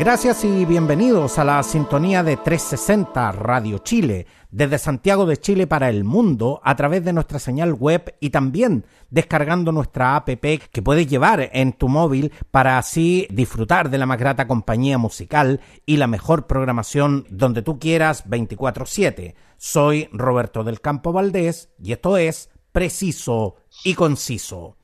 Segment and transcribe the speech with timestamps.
[0.00, 5.90] Gracias y bienvenidos a la sintonía de 360 Radio Chile, desde Santiago de Chile para
[5.90, 11.06] el mundo, a través de nuestra señal web y también descargando nuestra app que puedes
[11.06, 16.06] llevar en tu móvil para así disfrutar de la más grata compañía musical y la
[16.06, 19.34] mejor programación donde tú quieras 24/7.
[19.58, 24.78] Soy Roberto del Campo Valdés y esto es Preciso y Conciso.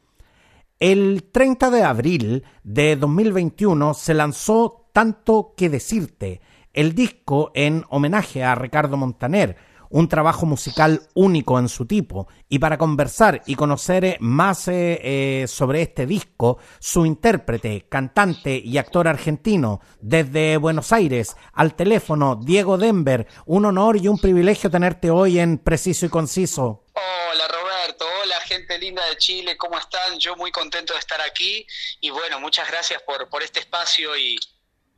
[0.78, 6.40] El 30 de abril de 2021 se lanzó tanto que decirte,
[6.72, 9.54] el disco en homenaje a Ricardo Montaner,
[9.90, 12.28] un trabajo musical único en su tipo.
[12.48, 18.78] Y para conversar y conocer más eh, eh, sobre este disco, su intérprete, cantante y
[18.78, 25.10] actor argentino, desde Buenos Aires, al teléfono, Diego Denver, un honor y un privilegio tenerte
[25.10, 26.84] hoy en Preciso y Conciso.
[26.94, 30.18] Hola Roberto, hola gente linda de Chile, ¿cómo están?
[30.18, 31.66] Yo muy contento de estar aquí
[32.00, 34.38] y bueno, muchas gracias por, por este espacio y,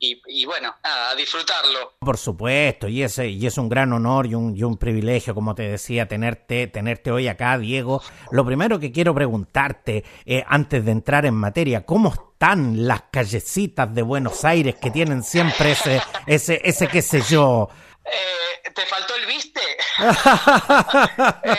[0.00, 1.94] y, bueno, a disfrutarlo.
[1.98, 5.54] Por supuesto, y, ese, y es un gran honor y un, y un privilegio, como
[5.54, 8.02] te decía, tenerte, tenerte hoy acá, Diego.
[8.30, 13.92] Lo primero que quiero preguntarte, eh, antes de entrar en materia, ¿cómo están las callecitas
[13.92, 17.68] de Buenos Aires que tienen siempre ese, ese, ese qué sé yo?
[18.04, 19.60] Eh, ¿Te faltó el viste?
[19.98, 21.58] eh,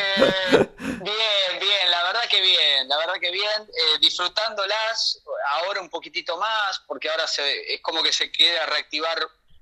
[0.79, 5.21] bien, bien, la verdad que bien, la verdad que bien, eh, disfrutándolas
[5.53, 9.17] ahora un poquitito más, porque ahora se, es como que se quiere reactivar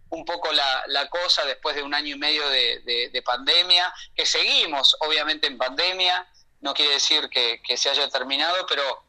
[0.09, 4.95] un poco la, cosa después de un año y medio de, de, pandemia, que seguimos
[5.01, 6.27] obviamente en pandemia,
[6.61, 9.05] no quiere decir que, se haya terminado, pero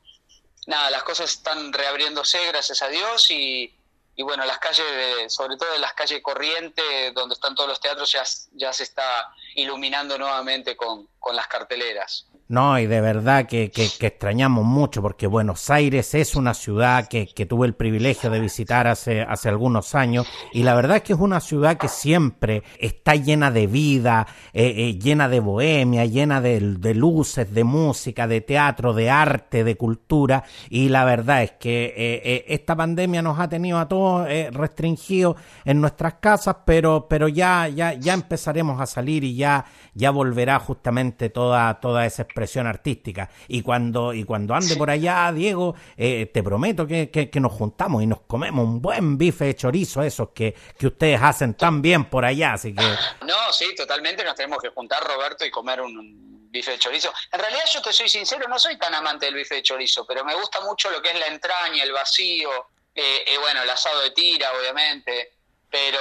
[0.66, 3.72] nada, las cosas están reabriéndose, gracias a Dios, y,
[4.18, 8.12] bueno, las calles, de, sobre todo en las calles Corriente, donde están todos los teatros,
[8.12, 12.26] ya, se está iluminando nuevamente con las carteleras.
[12.48, 17.26] No, y de verdad que, que, extrañamos mucho porque Buenos Aires es una ciudad que,
[17.26, 21.12] que, tuve el privilegio de visitar hace, hace algunos años y la verdad es que
[21.12, 26.40] es una ciudad que siempre está llena de vida, eh, eh, llena de bohemia, llena
[26.40, 26.60] de,
[26.94, 32.22] luces, de música, de teatro, de arte, de cultura y la verdad es que eh,
[32.24, 37.68] eh esta pandemia nos ha tenido a todos restringidos en nuestras casas, pero, pero ya,
[37.68, 43.28] ya, ya empezaremos a salir y ya, ya volverá justamente toda, toda esa expresión artística.
[43.48, 47.52] Y cuando, y cuando ande por allá, Diego, eh, te prometo que, que, que, nos
[47.52, 51.82] juntamos y nos comemos un buen bife de chorizo, esos que, que ustedes hacen tan
[51.82, 52.82] bien por allá, así que...
[53.26, 57.12] No, sí, totalmente nos tenemos que juntar, Roberto, y comer un bife de chorizo.
[57.32, 60.24] En realidad, yo te soy sincero, no soy tan amante del bife de chorizo, pero
[60.24, 62.50] me gusta mucho lo que es la entraña, el vacío,
[62.94, 65.34] eh, eh, bueno, el asado de tira, obviamente,
[65.70, 66.00] pero,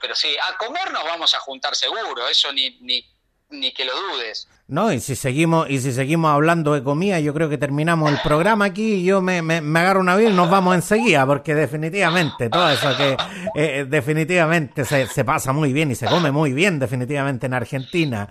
[0.00, 3.04] pero sí, a comer nos vamos a juntar seguro, eso ni, ni,
[3.50, 4.48] ni que lo dudes.
[4.68, 8.18] No, y si seguimos, y si seguimos hablando de comida, yo creo que terminamos el
[8.22, 11.54] programa aquí y yo me, me, me agarro una vida y nos vamos enseguida, porque
[11.54, 13.16] definitivamente todo eso que
[13.56, 18.28] eh, definitivamente se, se, pasa muy bien y se come muy bien, definitivamente en Argentina.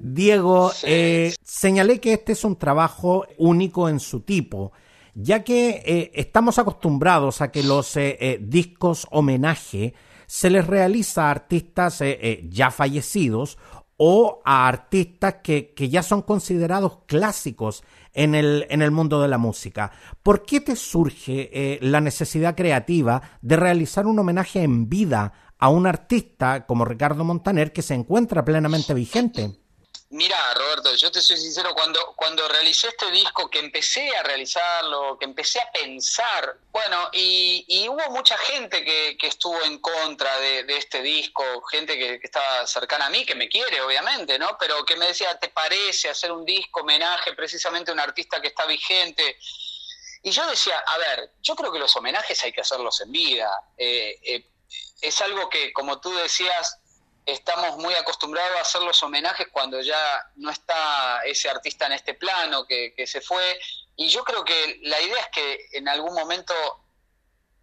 [0.00, 0.86] Diego, sí.
[0.88, 4.72] eh, señalé que este es un trabajo único en su tipo
[5.20, 9.94] ya que eh, estamos acostumbrados a que los eh, eh, discos homenaje
[10.26, 13.58] se les realiza a artistas eh, ya fallecidos
[13.98, 17.82] o a artistas que, que, ya son considerados clásicos
[18.14, 19.90] en el, en el mundo de la música.
[20.22, 25.68] ¿Por qué te surge eh, la necesidad creativa de realizar un homenaje en vida a
[25.68, 29.58] un artista como Ricardo Montaner que se encuentra plenamente vigente?
[30.10, 35.18] Mira, Roberto, yo te soy sincero, cuando, cuando realicé este disco, que empecé a realizarlo,
[35.18, 41.02] que empecé a pensar, bueno, y, hubo mucha gente que, estuvo en contra de, este
[41.02, 44.56] disco, gente que, que, estaba cercana a mí, que me quiere, obviamente, ¿no?
[44.58, 48.48] Pero que me decía, ¿te parece hacer un disco homenaje precisamente a un artista que
[48.48, 49.38] está vigente?
[50.22, 53.50] Y yo decía, a ver, yo creo que los homenajes hay que hacerlos en vida.
[53.76, 54.50] Eh, eh,
[55.02, 56.78] es algo que, como tú decías,
[57.28, 62.14] estamos muy acostumbrados a hacer los homenajes cuando ya no está ese artista en este
[62.14, 63.60] plano que, que, se fue.
[63.96, 66.54] Y yo creo que la idea es que en algún momento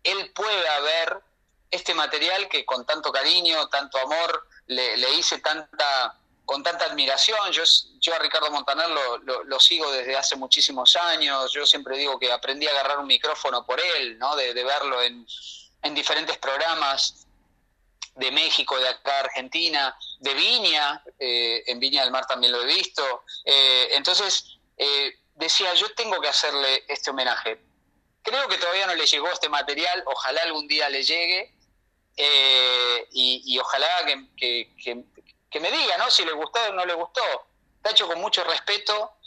[0.03, 1.19] él pueda ver
[1.71, 6.15] este material que con tanto cariño, tanto amor, le, le hice tanta
[6.45, 7.51] con tanta admiración.
[7.51, 7.63] Yo,
[8.00, 11.51] yo a Ricardo Montaner lo, lo, sigo desde hace muchísimos años.
[11.51, 14.35] Yo siempre digo que aprendí a agarrar un micrófono por él, ¿no?
[14.35, 15.25] de, de verlo en,
[15.81, 17.25] en diferentes programas
[18.15, 22.65] de México, de acá Argentina, de Viña, eh, en Viña del Mar también lo he
[22.65, 23.23] visto.
[23.44, 27.59] Eh, entonces, eh, decía, yo tengo que hacerle este homenaje.
[28.23, 31.53] Creo que todavía no le llegó este material, ojalá algún día le llegue
[33.12, 33.88] y, ojalá
[34.38, 36.09] que, que, me diga ¿no?
[36.09, 37.21] si le gustó o no le gustó.
[37.83, 39.17] Está con mucho respeto.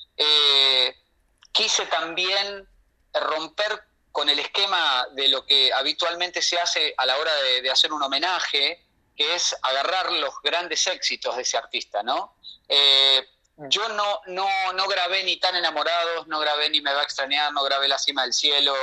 [1.53, 2.69] quise también
[3.13, 3.88] romper
[4.19, 7.33] con el esquema de lo que habitualmente se hace a la hora
[7.63, 8.85] de, hacer un homenaje,
[9.17, 12.35] que es agarrar los grandes éxitos de ese artista, ¿no?
[12.69, 13.25] Eh,
[13.69, 17.53] yo no, no, no grabé ni Tan Enamorados, no grabé ni Me va a extrañar,
[17.53, 18.75] no grabé La cima del cielo,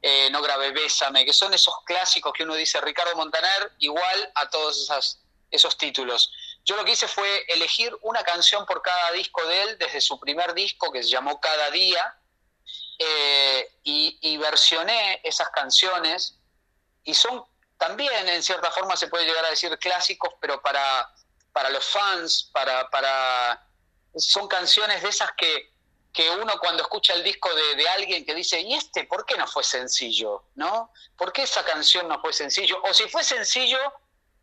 [0.00, 4.48] eh, no grabé Bésame, que son esos clásicos que uno dice Ricardo Montaner, igual a
[4.48, 5.20] todos esas,
[5.50, 6.32] esos títulos.
[6.64, 10.18] Yo lo que hice fue elegir una canción por cada disco de él, desde su
[10.18, 12.17] primer disco que se llamó Cada Día,
[12.98, 16.36] eh, y, versioné esas canciones
[17.04, 17.44] y son
[17.76, 21.12] también en cierta forma se puede llegar a decir clásicos, pero para,
[21.52, 23.66] para los fans, para, para
[24.16, 25.72] son canciones de esas que,
[26.12, 29.36] que uno cuando escucha el disco de, de, alguien que dice, ¿y este por qué
[29.36, 30.44] no fue sencillo?
[30.54, 30.92] ¿No?
[31.16, 32.82] ¿Por qué esa canción no fue sencillo?
[32.82, 33.78] O si fue sencillo,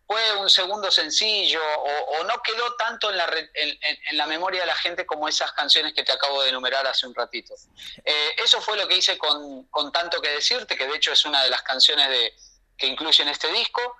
[0.07, 4.75] fue un segundo sencillo o, no quedó tanto en la, en, la memoria de la
[4.75, 7.55] gente como esas canciones que te acabo de enumerar hace un ratito.
[8.03, 11.43] Eh, eso fue lo que hice con, Tanto que Decirte, que de hecho es una
[11.43, 12.33] de las canciones de,
[12.77, 13.97] que incluyen este disco.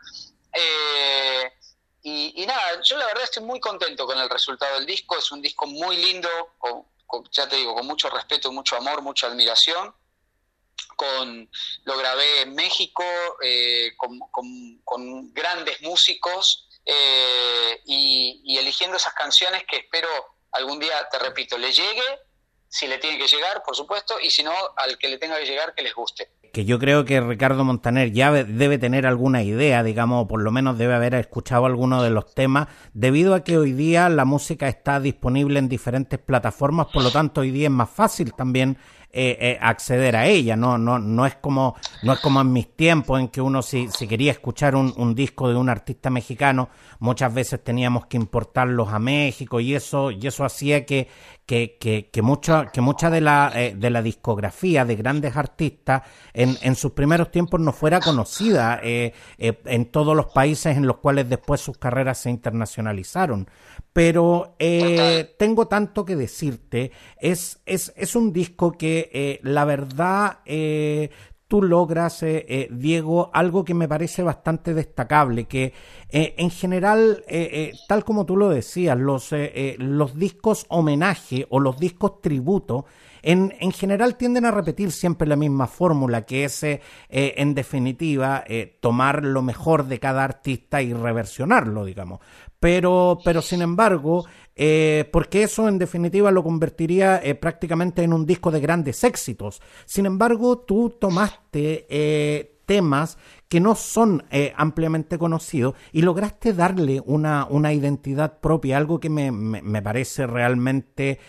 [0.54, 1.52] Eh,
[2.04, 5.42] y, nada, yo la verdad estoy muy contento con el resultado del disco, es un
[5.42, 6.30] disco muy lindo,
[7.32, 9.96] ya te digo, con mucho respeto, mucho amor, mucha admiración
[10.96, 11.50] con,
[11.84, 13.04] lo grabé en México
[13.42, 20.08] eh, con, grandes músicos eh, y, eligiendo esas canciones que espero
[20.52, 22.04] algún día, te repito, le llegue,
[22.70, 25.46] si le tiene que llegar, por supuesto, y si no, al que le tenga que
[25.46, 26.30] llegar, que les guste.
[26.54, 30.78] Que yo creo que Ricardo Montaner ya debe tener alguna idea, digamos, por lo menos
[30.78, 35.02] debe haber escuchado alguno de los temas, debido a que hoy día la música está
[35.02, 38.78] disponible en diferentes plataformas, por lo tanto hoy día es más fácil también
[39.18, 40.58] eh, eh, acceder a ella.
[40.58, 43.88] No, no, no es como, no es como en mis tiempos en que uno si,
[43.88, 46.68] si quería escuchar un, un, disco de un artista mexicano,
[47.00, 51.08] muchas veces teníamos que importarlos a México y eso, y eso hacía que,
[51.46, 56.02] que, que, que mucha, que mucha de la, eh, de la discografía de grandes artistas
[56.34, 61.30] en, en sus primeros tiempos no fuera conocida en todos los países en los cuales
[61.30, 63.48] después sus carreras se internacionalizaron
[63.96, 66.92] pero eh, tengo tanto que decirte.
[67.18, 71.10] Es, es, es un disco que eh, la verdad eh,
[71.48, 72.26] tú logras,
[72.72, 75.74] Diego, algo que me parece bastante destacable, que
[76.10, 77.24] en general,
[77.88, 79.30] tal como tú lo decías, los,
[79.78, 82.86] los discos homenaje o los discos tributo,
[83.22, 86.66] en, en, general tienden a repetir siempre la misma fórmula, que es,
[87.10, 88.44] en definitiva,
[88.80, 92.22] tomar lo mejor de cada artista y reversionarlo, digamos.
[92.60, 94.26] Pero, pero sin embargo,
[94.58, 99.62] eh, porque eso en definitiva lo convertiría eh, prácticamente en un disco de grandes éxitos.
[99.86, 103.18] Sin embargo, tú tomaste eh, temas
[103.50, 104.24] que no son
[104.56, 111.20] ampliamente conocidos y lograste darle una, una identidad propia, algo que me, me, parece realmente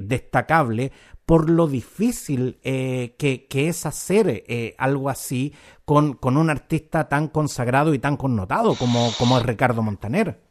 [0.00, 0.90] destacable
[1.24, 5.54] por lo difícil que, que, es hacer algo así
[5.84, 10.49] con, con, un artista tan consagrado y tan connotado como, como es Ricardo Montaner.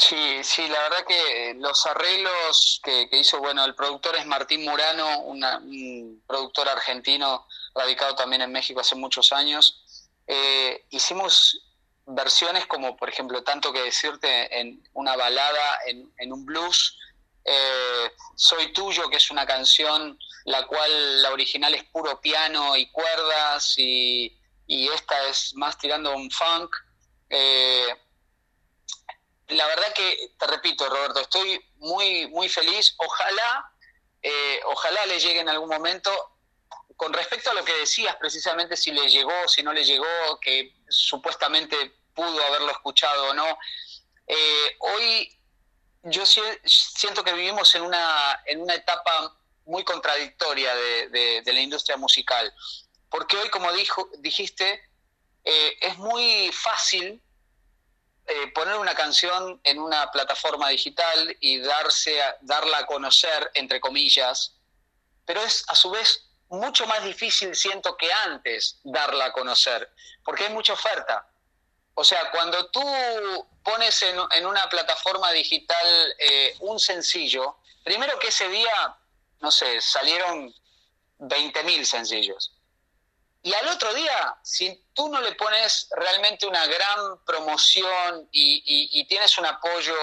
[0.00, 5.20] Sí, sí, la verdad que los arreglos que, hizo, bueno, el productor es Martín Murano,
[5.20, 10.08] un productor argentino radicado también en México hace muchos años.
[10.26, 11.66] Eh, hicimos
[12.06, 16.98] versiones como, por ejemplo, tanto que decirte en una balada, en, un blues,
[17.44, 22.86] eh, Soy Tuyo, que es una canción la cual la original es puro piano y
[22.90, 24.34] cuerdas y,
[24.66, 26.74] esta es más tirando un funk.
[27.28, 27.86] Eh,
[29.50, 32.94] la verdad que, te repito, Roberto, estoy muy, muy feliz.
[32.98, 33.72] Ojalá,
[34.22, 36.10] eh, ojalá le llegue en algún momento.
[36.96, 40.74] Con respecto a lo que decías, precisamente si le llegó, si no le llegó, que
[40.88, 41.76] supuestamente
[42.14, 43.58] pudo haberlo escuchado o no,
[44.26, 45.36] eh, hoy
[46.02, 52.52] yo siento que vivimos en una, en una etapa muy contradictoria de, la industria musical.
[53.08, 54.82] Porque hoy, como dijo, dijiste,
[55.44, 57.22] eh, es muy fácil
[58.30, 64.54] eh, poner una canción en una plataforma digital y darse darla a conocer, entre comillas,
[65.24, 69.92] pero es a su vez mucho más difícil, siento, que antes darla a conocer,
[70.24, 71.26] porque hay mucha oferta.
[71.94, 72.82] O sea, cuando tú
[73.64, 78.96] pones en, una plataforma digital eh, un sencillo, primero que ese día,
[79.40, 80.54] no sé, salieron
[81.18, 82.52] 20.000 sencillos.
[83.42, 89.38] Y al otro día, si tú no le pones realmente una gran promoción y, tienes
[89.38, 89.94] un apoyo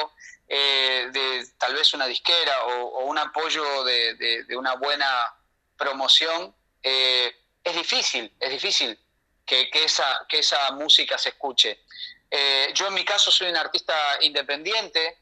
[0.48, 5.36] eh, de tal vez una disquera o, un apoyo de, una buena
[5.78, 7.32] promoción, eh,
[7.64, 9.00] es difícil, es difícil
[9.46, 11.84] que, esa, que esa música se escuche.
[12.32, 15.20] Eh, yo en mi caso soy un artista independiente,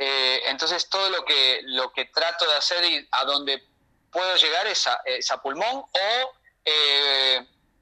[0.00, 3.66] entonces todo lo que, lo que trato de hacer y a donde
[4.12, 6.37] puedo llegar es a, pulmón o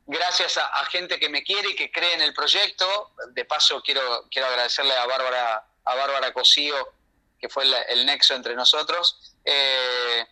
[0.07, 3.13] gracias a, gente que me quiere y que cree en el proyecto.
[3.33, 6.93] De paso quiero, quiero agradecerle a Bárbara, a Bárbara Cosío,
[7.39, 9.35] que fue el, nexo entre nosotros.
[9.45, 10.27] Eh,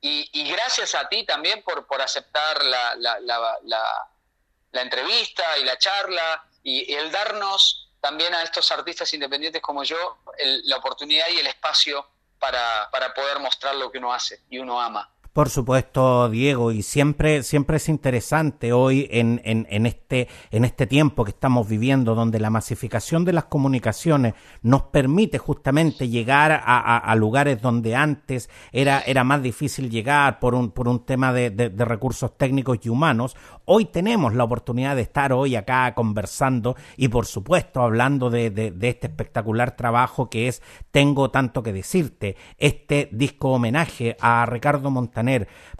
[0.00, 6.44] y, gracias a ti también por, por aceptar la, la, la, entrevista y la charla
[6.62, 10.18] y, el darnos también a estos artistas independientes como yo
[10.64, 12.04] la oportunidad y el espacio
[12.40, 15.11] para, para poder mostrar lo que uno hace y uno ama.
[15.32, 21.24] Por supuesto, Diego, y siempre, siempre es interesante hoy en, en, este, en este tiempo
[21.24, 27.62] que estamos viviendo, donde la masificación de las comunicaciones nos permite justamente llegar a, lugares
[27.62, 32.36] donde antes era, era más difícil llegar por un, por un tema de, de, recursos
[32.36, 33.34] técnicos y humanos.
[33.64, 38.88] Hoy tenemos la oportunidad de estar hoy acá conversando y, por supuesto, hablando de, de
[38.88, 40.60] este espectacular trabajo que es
[40.90, 44.90] Tengo tanto que decirte, este disco homenaje a Ricardo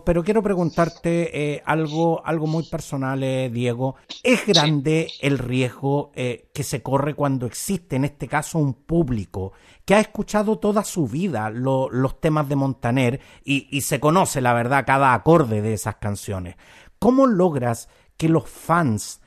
[0.04, 3.96] Pero quiero preguntarte eh, algo, algo muy personal, eh, Diego.
[4.22, 9.52] ¿Es grande el riesgo eh, que se corre cuando existe, en este caso, un público
[9.84, 14.54] que ha escuchado toda su vida los temas de Montaner y, y se conoce, la
[14.54, 16.56] verdad, cada acorde de esas canciones?
[16.98, 19.20] ¿Cómo logras que los fans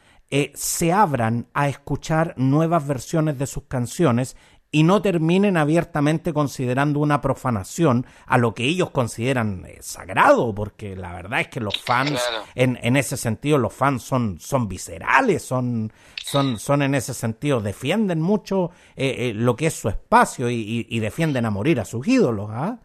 [0.53, 4.35] se abran a escuchar nuevas versiones de sus canciones
[4.75, 10.97] y no terminen abiertamente considerando una profanación a lo que ellos consideran eh, sagrado, porque
[10.97, 12.21] la verdad es que los fans,
[12.55, 17.61] en, en, ese sentido, los fans son, son viscerales, son, son, son en ese sentido,
[17.61, 22.05] defienden mucho eh, eh, lo que es su espacio y, defienden a morir a sus
[22.05, 22.49] ídolos.
[22.51, 22.77] ¿ah?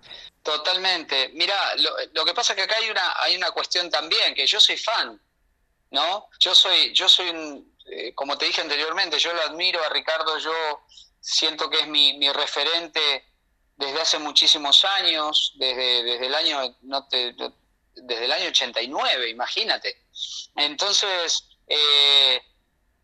[0.44, 1.32] Totalmente.
[1.34, 4.46] Mira, lo, lo, que pasa es que acá hay una, hay una cuestión también, que
[4.46, 5.20] yo soy fan,
[5.90, 6.28] ¿no?
[6.38, 7.74] Yo soy, yo soy un,
[8.14, 10.52] como te dije anteriormente, yo lo admiro a Ricardo, yo
[11.20, 13.24] siento que es mi, mi referente
[13.76, 20.04] desde hace muchísimos años, desde, desde el año no desde el año 89, imagínate.
[20.56, 22.42] Entonces, eh,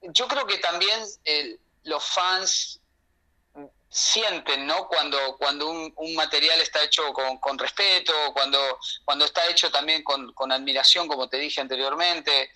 [0.03, 2.81] yo creo que también eh, los fans
[3.89, 4.87] sienten, ¿no?
[4.89, 10.03] Cuando, cuando un, un material está hecho con, con, respeto, cuando, cuando está hecho también
[10.03, 12.51] con, con admiración, como te dije anteriormente.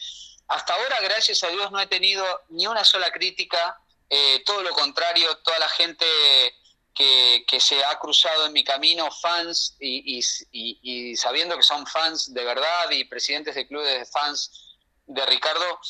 [0.49, 3.81] Hasta ahora, gracias a Dios, no he tenido ni una sola crítica
[4.12, 6.05] eh, todo lo contrario, toda la gente
[6.93, 12.90] que, se ha cruzado en mi camino, fans y, sabiendo que son fans de verdad
[12.90, 14.76] y presidentes de clubes de fans
[15.07, 15.81] de Ricardo,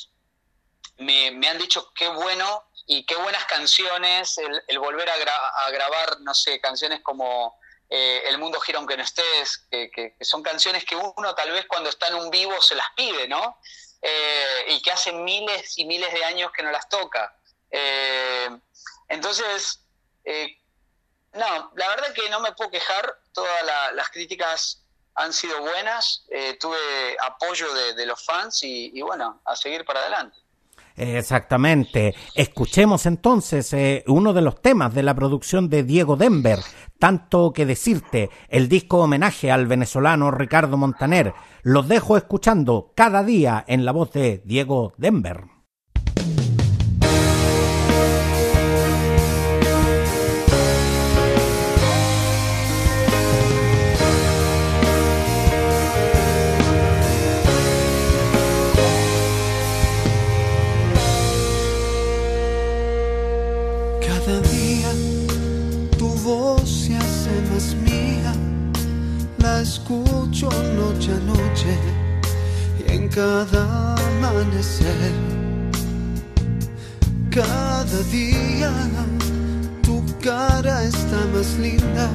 [0.98, 6.60] me, han dicho qué bueno y qué buenas canciones, el, volver a, grabar, no sé,
[6.60, 7.58] canciones como
[7.88, 11.88] eh, El mundo gira aunque no estés, que, son canciones que uno tal vez cuando
[11.88, 13.58] está en un vivo se las pide, ¿no?
[14.02, 17.39] Eh, y que hace miles y miles de años que no las toca.
[17.70, 18.48] Eh,
[19.08, 19.84] entonces,
[20.24, 20.56] eh,
[21.34, 24.82] no, la verdad que no me puedo quejar, todas las críticas
[25.14, 26.76] han sido buenas, eh, tuve
[27.22, 30.38] apoyo de, los fans y, bueno, a seguir para adelante.
[30.96, 32.14] Exactamente.
[32.34, 33.74] Escuchemos entonces
[34.06, 36.58] uno de los temas de la producción de Diego Denver,
[36.98, 41.32] tanto que decirte, el disco homenaje al venezolano Ricardo Montaner.
[41.62, 45.59] Los dejo escuchando cada día en la voz de Diego Denver.
[73.10, 75.12] Cada amanecer.
[77.30, 78.72] Cada día
[79.82, 82.08] tu cara está más linda,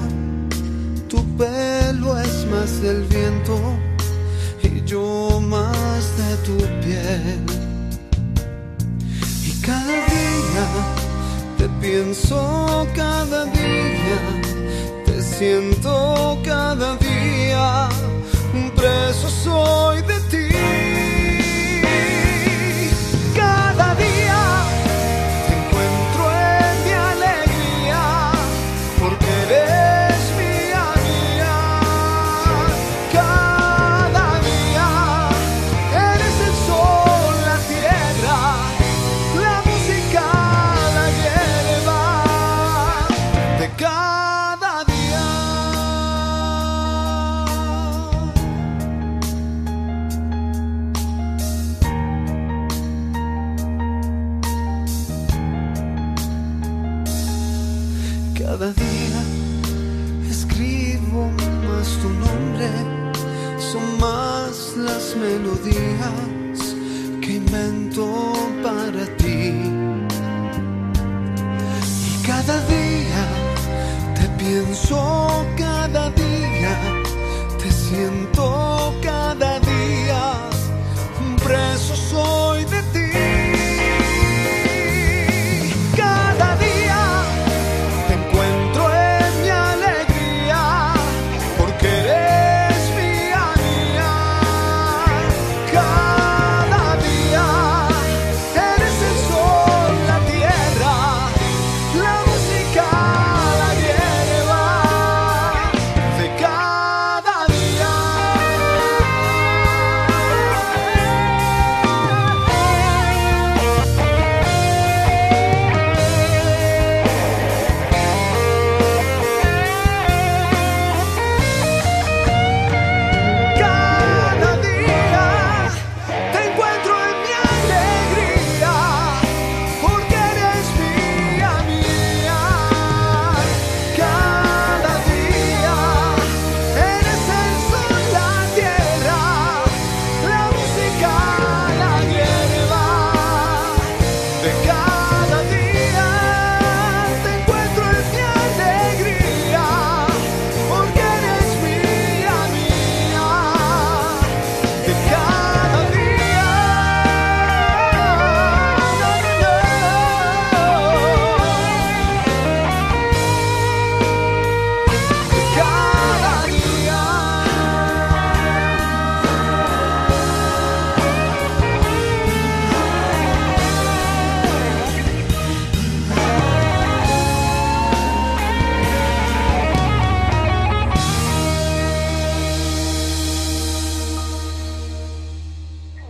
[1.10, 3.58] tu pelo es más del viento
[4.64, 7.46] y yo más de tu piel.
[9.44, 10.66] Y cada día
[11.58, 14.20] te pienso, cada día
[15.06, 17.90] te siento cada día
[18.76, 20.15] preso soy de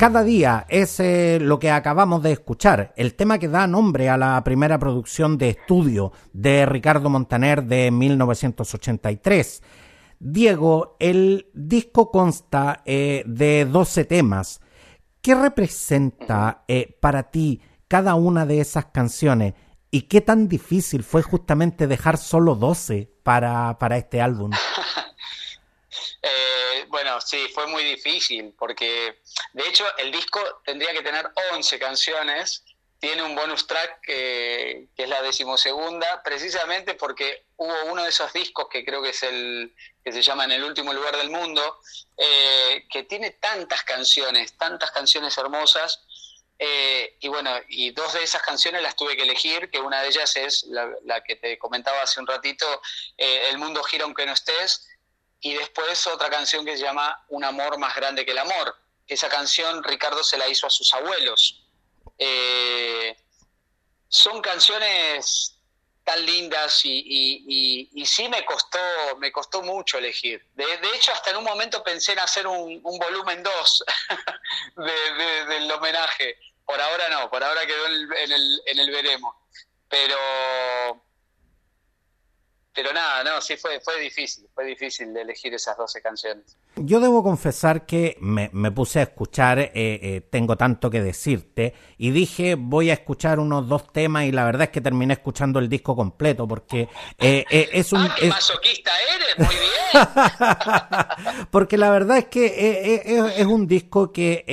[0.06, 4.18] Cada día es eh, lo que acabamos de escuchar, el tema que da nombre a
[4.18, 9.64] la primera producción de estudio de Ricardo Montaner de 1983.
[10.20, 14.62] Diego, el disco consta eh, de 12 temas.
[15.24, 19.56] ¿Qué representa eh, para ti cada una de esas canciones?
[19.90, 24.52] ¿Y qué tan difícil fue justamente dejar solo 12 para, para este álbum?
[27.26, 29.22] Eh, sí, fue muy difícil porque
[29.54, 32.64] de hecho el disco tendría que tener 11 canciones,
[33.00, 38.32] tiene un bonus track que, que es la decimosegunda, precisamente porque hubo uno de esos
[38.34, 41.80] discos que creo que es el que se llama En el último lugar del mundo,
[42.18, 46.06] eh, que tiene tantas canciones, tantas canciones hermosas,
[46.58, 50.08] eh, y bueno, y dos de esas canciones las tuve que elegir, que una de
[50.08, 52.66] ellas es la, la que te comentaba hace un ratito,
[53.18, 54.88] eh, El mundo gira aunque no estés,
[55.42, 58.76] y después otra canción que se llama Un amor más grande que el amor.
[59.08, 61.68] Esa canción Ricardo se la hizo a sus abuelos.
[62.18, 63.16] Eh,
[64.08, 65.56] son canciones
[66.04, 68.80] tan lindas y, sí me costó,
[69.18, 70.46] me costó mucho elegir.
[70.54, 73.84] De, hecho, hasta en un momento pensé en hacer un, volumen 2
[74.78, 76.38] de, de, del homenaje.
[76.66, 78.32] Por ahora no, por ahora quedó en el, en
[78.66, 79.36] en el veremos.
[79.90, 81.05] Pero
[82.76, 86.58] pero nada, no, sí fue, fue difícil, fue difícil de elegir esas 12 canciones.
[86.78, 91.74] Yo debo confesar que me, me puse a escuchar eh, eh, Tengo tanto que decirte
[91.98, 95.60] y dije voy a escuchar unos dos temas y la verdad es que terminé escuchando
[95.60, 98.02] el disco completo porque eh, es un...
[98.02, 98.30] ¡Ah, es...
[98.30, 99.48] masoquista eres!
[99.48, 101.48] ¡Muy bien!
[101.52, 102.46] porque la verdad es que
[103.06, 104.44] es, es un disco que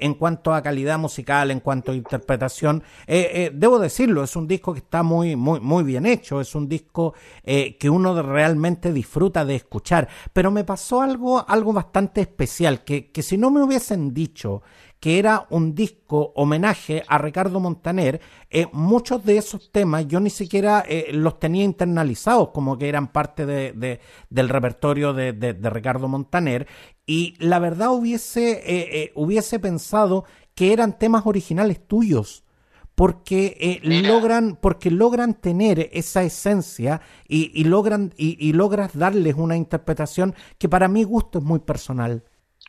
[0.00, 4.78] en cuanto a calidad musical, en cuanto a interpretación, debo decirlo, es un disco que
[4.78, 7.14] está muy, muy, muy bien hecho, es un disco
[7.44, 13.22] que uno realmente disfruta de escuchar, pero me pasó algo, algo bastante especial, que, que
[13.22, 14.62] si no me hubiesen dicho
[15.02, 20.30] que era un disco homenaje a Ricardo Montaner, eh, muchos de esos temas yo ni
[20.30, 23.98] siquiera eh, los tenía internalizados como que eran parte de, de,
[24.30, 26.68] del repertorio de, de, Ricardo Montaner
[27.04, 32.44] y la verdad hubiese, eh, hubiese pensado que eran temas originales tuyos
[32.94, 39.34] porque eh, logran porque logran tener esa esencia y, y logran y, y, logras darles
[39.34, 42.22] una interpretación que para mi gusto es muy personal.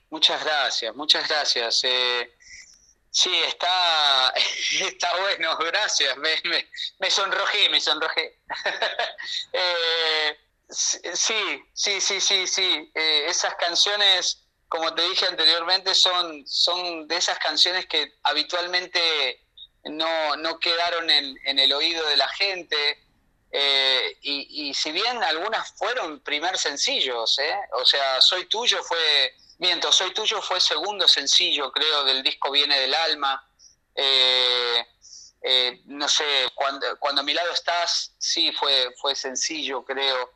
[0.09, 1.83] Muchas gracias muchas gracias.
[1.83, 2.36] Eh,
[3.09, 4.33] sí está
[4.81, 6.17] está bueno gracias.
[6.17, 6.67] Me, me,
[6.99, 8.39] me sonrojé me sonrojé.
[9.53, 10.38] Eh,
[10.69, 17.38] sí sí sí sí sí esas canciones como te dije anteriormente son son de esas
[17.38, 19.42] canciones que habitualmente
[19.86, 23.00] no, no quedaron en, el oído de la gente.
[23.52, 27.56] Eh, y, si bien algunas fueron primer sencillos, ¿eh?
[27.74, 32.80] o sea, Soy Tuyo fue, miento, Soy Tuyo fue segundo sencillo, creo, del disco Viene
[32.80, 33.48] del Alma.
[33.96, 34.88] Eh,
[35.43, 40.32] eh, no sé, cuando, cuando a mi lado estás, sí, fue, fue sencillo, creo.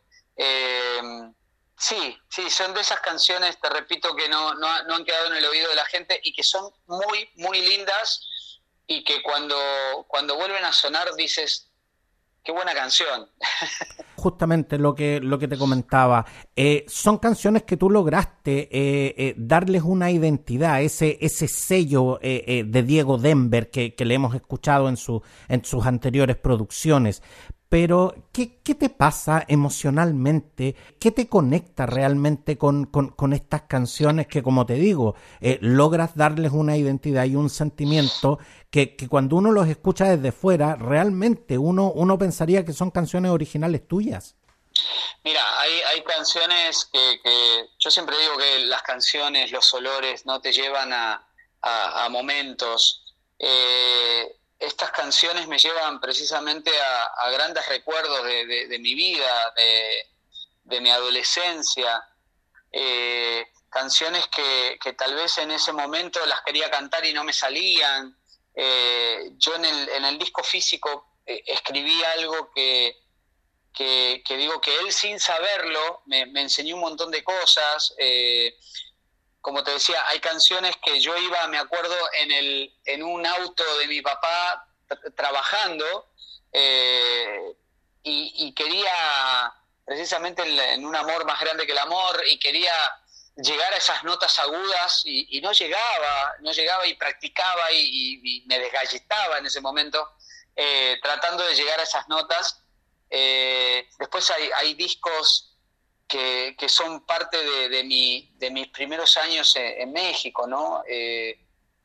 [1.80, 5.38] Sí, sí, son de esas canciones, te repito, que no, no, no han quedado en
[5.38, 8.28] el oído de la gente y que son muy, muy lindas
[8.88, 9.56] y que cuando,
[10.08, 11.70] cuando vuelven a sonar dices,
[12.48, 13.28] qué buena canción.
[14.16, 19.36] Justamente lo que, lo que te comentaba, eh, son canciones que tú lograste eh, eh,
[19.38, 24.96] darles una identidad, ese, ese sello de Diego Denver que, que, le hemos escuchado en,
[24.96, 27.22] su, en sus anteriores producciones.
[27.70, 30.76] Pero, ¿qué, ¿qué, te pasa emocionalmente?
[31.00, 36.54] ¿Qué te conecta realmente con, con, estas canciones que, como te digo, eh, logras darles
[36.54, 41.92] una identidad y un sentimiento que, que, cuando uno los escucha desde fuera, realmente uno,
[41.92, 44.36] uno pensaría que son canciones originales tuyas?
[45.26, 47.20] Mira, hay, hay canciones que,
[47.80, 51.28] yo siempre digo que las canciones, los olores, no te llevan a,
[51.62, 53.04] a, a momentos.
[53.40, 59.54] Eh, estas canciones me llevan precisamente a, grandes recuerdos de, mi vida,
[60.64, 62.04] de, mi adolescencia.
[62.72, 68.18] Eh, canciones que, tal vez en ese momento las quería cantar y no me salían.
[68.56, 72.98] Eh, yo en el, en el, disco físico eh, escribí algo que,
[73.72, 77.94] que, digo que él sin saberlo me, enseñó un montón de cosas
[79.48, 83.64] como te decía, hay canciones que yo iba, me acuerdo, en, el, en un auto
[83.78, 84.68] de mi papá
[85.16, 86.10] trabajando
[86.52, 87.56] eh,
[88.04, 89.54] y, quería,
[89.86, 92.74] precisamente en, un amor más grande que el amor, y quería
[93.38, 99.38] llegar a esas notas agudas y, no llegaba, no llegaba y practicaba y, me desgalletaba
[99.38, 100.12] en ese momento,
[100.58, 102.66] eh, tratando de llegar a esas notas.
[103.10, 105.57] Eh, después hay discos
[106.08, 107.38] que, son parte
[107.70, 110.84] de, mi, de, mis primeros años en, México, ¿no?
[110.88, 111.40] Eh,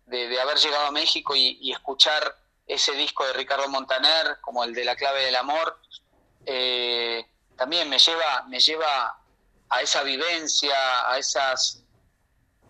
[0.06, 4.84] de, haber llegado a México y, escuchar ese disco de Ricardo Montaner, como el de
[4.84, 5.80] La clave del amor,
[6.46, 9.18] eh, también me lleva, me lleva
[9.68, 11.82] a esa vivencia, a, esas,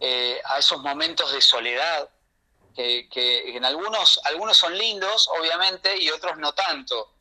[0.00, 2.08] eh, a esos momentos de soledad,
[2.74, 3.06] que,
[3.54, 7.12] en algunos, algunos son lindos, obviamente, y otros no tanto.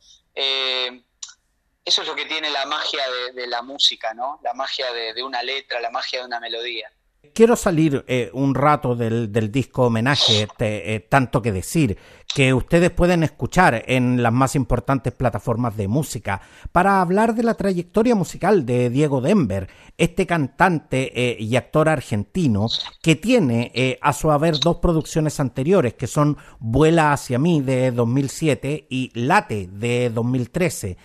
[1.84, 4.38] Eso es lo que tiene la magia de, de la música, ¿no?
[4.42, 6.90] La magia de, de, una letra, la magia de una melodía.
[7.34, 11.96] Quiero salir eh, un rato del, del disco homenaje, este, eh, tanto que decir,
[12.34, 16.40] que ustedes pueden escuchar en las más importantes plataformas de música,
[16.72, 19.68] para hablar de la trayectoria musical de Diego Denver,
[19.98, 22.66] este cantante eh, y actor argentino
[23.02, 27.92] que tiene eh, a su haber dos producciones anteriores, que son Vuela hacia mí de
[27.92, 30.96] 2007 y Late de 2013.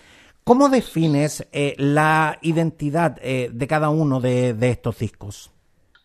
[0.48, 5.50] ¿Cómo defines eh, la identidad eh, de cada uno de, estos discos?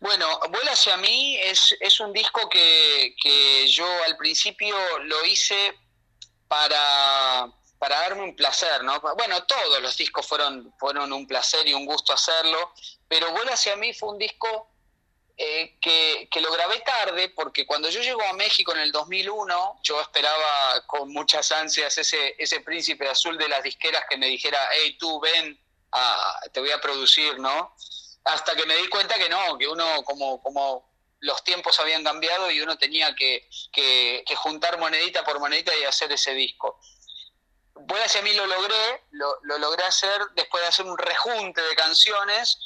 [0.00, 5.56] Bueno, Vuela hacia mí es, es un disco que, que, yo al principio lo hice
[6.46, 9.00] para, para darme un placer, ¿no?
[9.16, 12.74] Bueno, todos los discos fueron, fueron un placer y un gusto hacerlo,
[13.08, 14.73] pero Vuela hacia mí fue un disco
[15.36, 19.80] eh, que, que, lo grabé tarde porque cuando yo llego a México en el 2001,
[19.82, 24.58] yo esperaba con muchas ansias ese, ese príncipe azul de las disqueras que me dijera,
[24.72, 25.58] hey, tú ven,
[25.90, 27.74] a, te voy a producir, ¿no?
[28.22, 32.48] Hasta que me di cuenta que no, que uno como, como los tiempos habían cambiado
[32.52, 36.78] y uno tenía que, que, que juntar monedita por monedita y hacer ese disco.
[37.88, 41.74] Pues hacia mí lo logré, lo, lo logré hacer después de hacer un rejunte de
[41.74, 42.56] canciones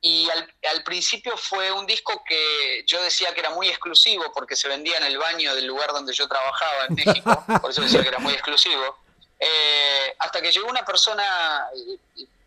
[0.00, 4.54] y al, al, principio fue un disco que yo decía que era muy exclusivo porque
[4.54, 8.02] se vendía en el baño del lugar donde yo trabajaba en México, por eso decía
[8.02, 8.98] que era muy exclusivo.
[9.40, 11.68] Eh, hasta que llegó una persona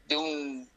[0.06, 0.70] de, un,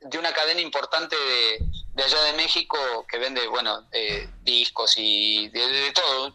[0.00, 1.58] de una cadena importante de,
[1.94, 6.34] de, allá de México que vende, bueno, eh, discos y de, de todo,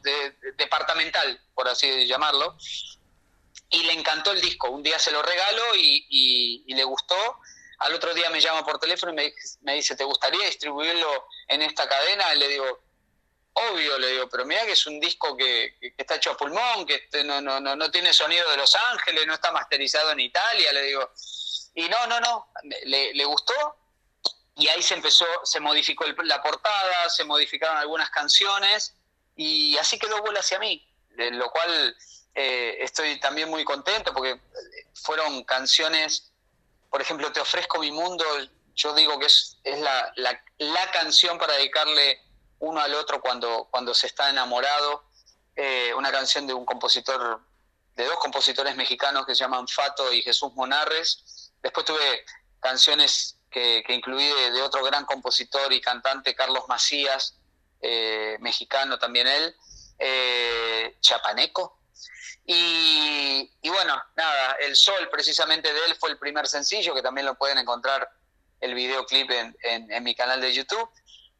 [0.57, 2.57] departamental, por así llamarlo,
[3.69, 4.69] y le encantó el disco.
[4.69, 7.15] Un día se lo regalo y, y, y le gustó
[7.79, 11.61] al otro día me llama por teléfono y me, me dice, ¿te gustaría distribuirlo en
[11.61, 12.33] esta cadena?
[12.33, 12.79] Y le digo,
[13.53, 16.95] obvio, le digo, pero mira que es un disco que, está hecho a pulmón, que
[16.95, 20.73] este, no, no, no, no tiene sonido de Los Ángeles, no está masterizado en Italia,
[20.73, 21.11] le digo.
[21.73, 22.51] Y no, no, no,
[22.85, 23.53] le, le gustó
[24.55, 28.95] y ahí se empezó, se modificó el, la portada, se modificaron algunas canciones
[29.35, 31.95] y así quedó Vuela hacia mí, de lo cual
[32.33, 34.39] eh, estoy también muy contento porque
[34.93, 36.31] fueron canciones
[36.89, 38.25] por ejemplo, Te ofrezco mi mundo,
[38.75, 42.19] yo digo que es, la, la, la, canción para dedicarle
[42.59, 45.03] uno al otro cuando, cuando se está enamorado,
[45.55, 47.41] eh, una canción de un compositor
[47.95, 51.51] de dos compositores mexicanos que se llaman Fato y Jesús Monarres.
[51.61, 52.25] Después tuve
[52.59, 57.37] canciones que, que incluí de, de, otro gran compositor y cantante, Carlos Macías,
[57.81, 59.55] eh, mexicano también él,
[59.99, 61.77] eh, chapaneco.
[62.47, 67.35] Y, bueno, nada, El Sol precisamente de él fue el primer sencillo, que también lo
[67.35, 68.09] pueden encontrar
[68.61, 70.89] el videoclip en, en, mi canal de YouTube.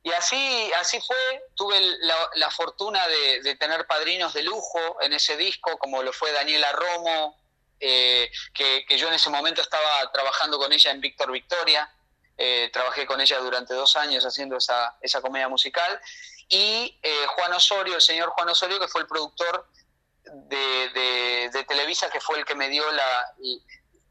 [0.04, 1.80] Y así, así fue, tuve
[2.36, 6.72] la, fortuna de, de, tener padrinos de lujo en ese disco, como lo fue Daniela
[6.72, 7.38] Romo,
[7.80, 11.92] eh, que, que, yo en ese momento estaba trabajando con ella en Víctor Victoria,
[12.38, 16.00] eh, trabajé con ella durante dos años haciendo esa, esa comedia musical,
[16.48, 19.68] y eh, Juan Osorio, el señor Juan Osorio, que fue el productor
[20.50, 23.34] de, de, Televisa, que fue el que me dio la,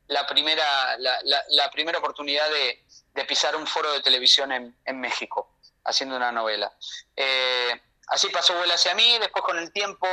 [0.09, 1.19] la, primera, la,
[1.49, 2.81] la primera oportunidad de,
[3.27, 6.73] pisar un foro de televisión en, en México haciendo una novela.
[7.15, 10.09] Eh, así pasó Vuela hacia mí, después con el tiempo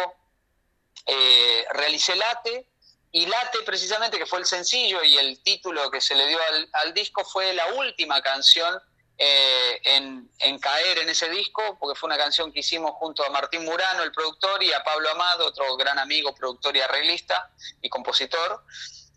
[1.06, 2.68] eh, realicé Late,
[3.14, 6.40] y Late precisamente, que fue el sencillo y el título que se le dio
[6.74, 8.82] al disco, fue la última canción
[9.24, 13.30] eh, en, en, caer en ese disco, porque fue una canción que hicimos junto a
[13.30, 17.52] Martín Murano, el productor, y a Pablo Amado, otro gran amigo, productor y arreglista
[17.84, 18.64] y compositor,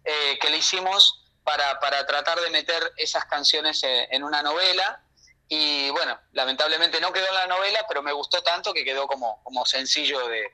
[0.04, 5.02] eh, que le hicimos para, para, tratar de meter esas canciones en, en una novela
[5.48, 9.42] y bueno, lamentablemente no quedó en la novela, pero me gustó tanto que quedó como,
[9.42, 10.52] como sencillo de,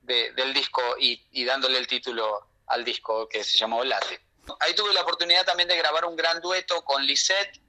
[0.00, 4.22] de del disco y, y, dándole el título al disco que se llamó Late.
[4.60, 7.60] Ahí tuve la oportunidad también de grabar un gran dueto con Lisette,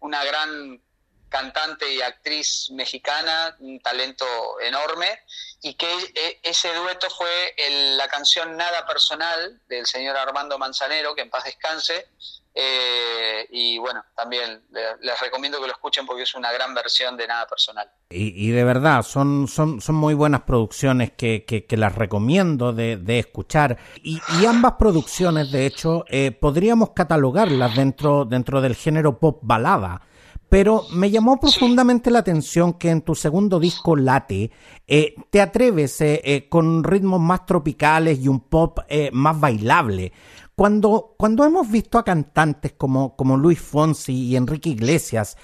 [0.00, 0.80] una gran
[1.28, 4.26] cantante y actriz mexicana, un talento
[4.60, 5.22] enorme,
[5.62, 11.14] y que e, ese dueto fue el, la canción Nada Personal del señor Armando Manzanero,
[11.14, 12.08] que en paz descanse,
[12.52, 14.60] eh, y bueno, también
[15.00, 17.88] les recomiendo que lo escuchen porque es una gran versión de Nada Personal.
[18.10, 22.96] Y, de verdad, son, son, son muy buenas producciones que, que, que las recomiendo de,
[22.96, 23.78] de escuchar.
[24.02, 30.02] Y, y, ambas producciones, de hecho, eh, podríamos catalogarlas dentro, dentro del género pop balada.
[30.50, 34.50] Pero me llamó profundamente la atención que en tu segundo disco, Late,
[34.84, 38.80] eh, te atreves eh, eh, con ritmos más tropicales y un pop
[39.12, 40.12] más bailable.
[40.56, 45.38] Cuando, cuando hemos visto a cantantes como, como Luis Fonsi y Enrique Iglesias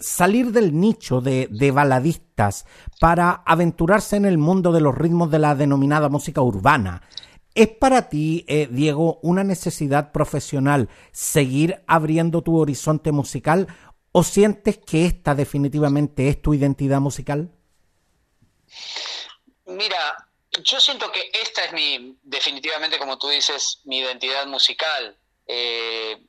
[0.00, 2.66] salir del nicho de, de, baladistas
[3.00, 7.02] para aventurarse en el mundo de los ritmos de la denominada música urbana,
[7.54, 13.66] ¿es para ti, eh, Diego, una necesidad profesional seguir abriendo tu horizonte musical
[14.12, 17.50] o sientes que esta definitivamente es tu identidad musical?
[19.66, 20.28] Mira,
[20.62, 25.16] yo siento que esta es mi, definitivamente, como tú dices, mi identidad musical.
[25.46, 26.20] Eh,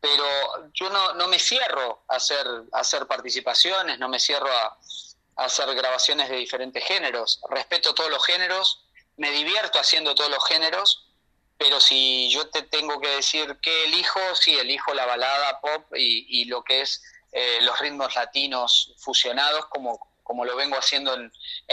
[0.00, 0.24] pero
[0.72, 4.78] yo no, no, me cierro a hacer, a hacer participaciones, no me cierro a,
[5.36, 7.40] a, hacer grabaciones de diferentes géneros.
[7.50, 8.84] Respeto todos los géneros,
[9.16, 11.09] me divierto haciendo todos los géneros,
[11.60, 16.40] pero si yo te tengo que decir qué elijo, sí, elijo la balada pop y,
[16.40, 21.30] y lo que es eh, los ritmos latinos fusionados como, como lo vengo haciendo en,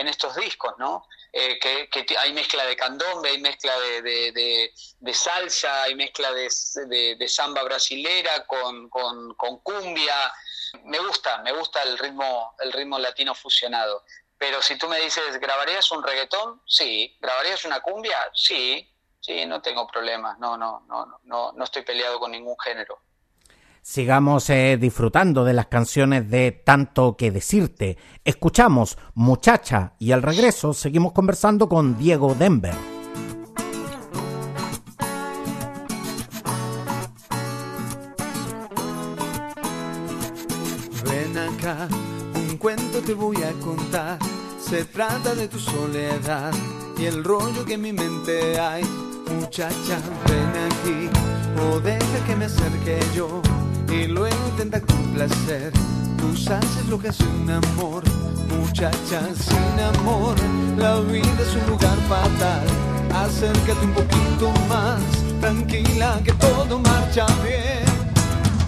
[0.09, 1.07] estos discos, ¿no?
[1.31, 4.73] Eh, que, hay mezcla de candombe, hay mezcla de,
[5.13, 10.33] salsa, hay mezcla de, samba brasilera con, con, con, cumbia.
[10.83, 14.03] Me gusta, me gusta el ritmo, el ritmo latino fusionado.
[14.37, 16.61] Pero si tú me dices, ¿grabarías un reggaetón?
[16.67, 17.17] Sí.
[17.21, 18.29] ¿Grabarías una cumbia?
[18.33, 18.93] Sí.
[19.19, 20.39] Sí, no tengo problemas.
[20.39, 22.99] No, no, no, no, no estoy peleado con ningún género
[23.87, 27.97] sigamos eh, disfrutando de las canciones de Tanto que decirte.
[28.25, 32.75] Escuchamos Muchacha y al regreso seguimos conversando con Diego Denver.
[41.05, 41.87] Ven acá,
[42.35, 44.19] un cuento te voy a contar.
[44.69, 46.51] Se trata de tu soledad
[46.97, 48.83] y el rollo que en mi mente hay.
[49.39, 51.09] Muchacha, ven aquí
[51.61, 53.41] o deja que me acerque yo
[53.89, 55.71] y luego intenta complacer.
[56.17, 58.03] Tus ansias lo que hace un amor
[58.49, 60.35] muchacha sin amor.
[60.77, 62.67] La vida es un lugar fatal.
[63.13, 65.01] Acércate un poquito más
[65.39, 67.85] tranquila que todo marcha bien.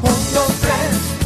[0.02, 1.19] Un, dos, tres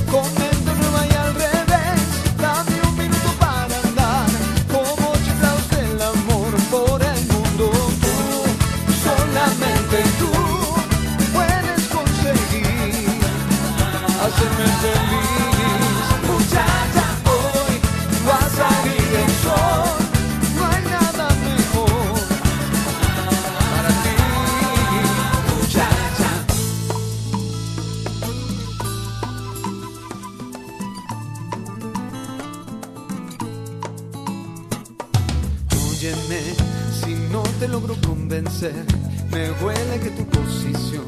[38.63, 41.03] Me huele que tu posición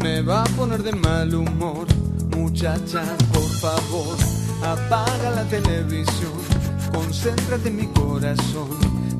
[0.00, 1.86] me va a poner de mal humor.
[2.36, 4.16] Muchacha, por favor,
[4.62, 6.32] apaga la televisión.
[6.92, 8.68] Concéntrate en mi corazón.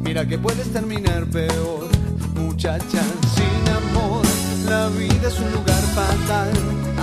[0.01, 1.89] Mira que puedes terminar peor.
[2.37, 3.03] Muchacha,
[3.35, 4.23] sin amor,
[4.69, 6.51] la vida es un lugar fatal.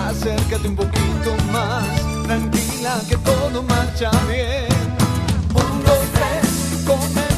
[0.07, 1.85] Acércate un poquito más.
[2.23, 4.67] Tranquila que todo marcha bien.
[5.55, 7.28] Un, dos, tres, con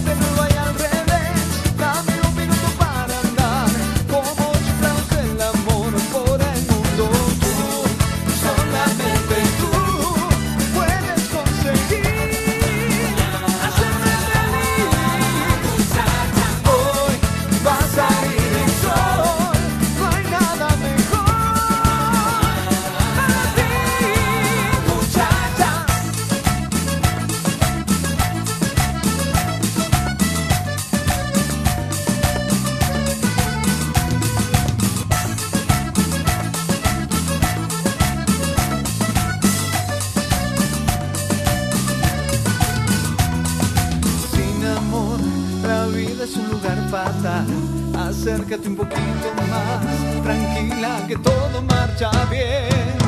[48.12, 53.01] acércate un poquito más, tranquila que todo marcha bien.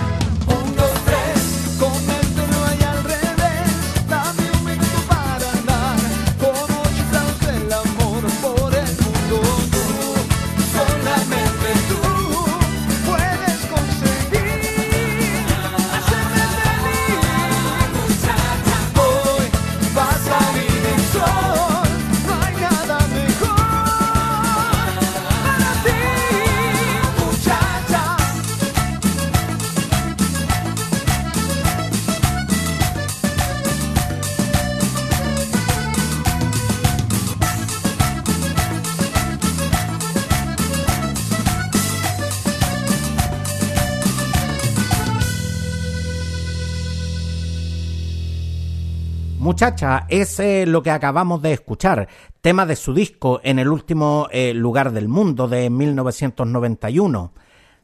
[49.63, 52.09] Muchacha es eh, lo que acabamos de escuchar,
[52.41, 57.31] tema de su disco En el último eh, lugar del mundo de 1991.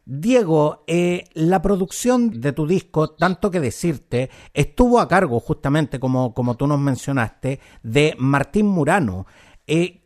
[0.03, 6.33] Diego, eh, la producción de tu disco, tanto que decirte, estuvo a cargo justamente, como,
[6.33, 9.25] como tú nos mencionaste, de Martín Murano.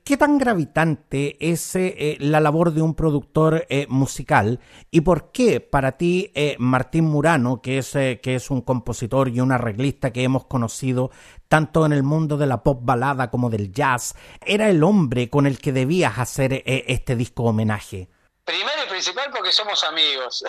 [0.03, 4.59] Eh, ¿Qué tan gravitante es eh, la labor de un productor eh, musical
[4.91, 9.51] y por qué para ti Martín Murano, que es, que es un compositor y un
[9.51, 11.11] arreglista que hemos conocido
[11.47, 15.47] tanto en el mundo de la pop balada como del jazz, era el hombre con
[15.47, 18.09] el que debías hacer este disco homenaje?
[18.43, 20.43] Primero y principal porque somos amigos